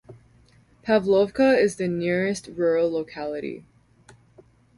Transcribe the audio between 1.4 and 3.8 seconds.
is the nearest rural locality.